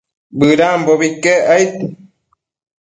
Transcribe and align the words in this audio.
Bëdambobi 0.39 1.05
iquec 1.11 1.41
aid 1.57 1.73